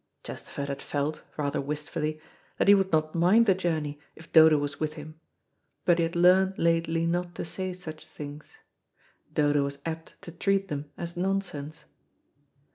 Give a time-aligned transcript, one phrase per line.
[0.23, 2.19] Chesterford had felt, rather wistfully,
[2.57, 5.19] that he would not mind the journey if Dodo was with him,
[5.85, 8.57] but he had learned lately not to say such things.
[9.31, 11.83] Dodo was apt to treat them as nonsense.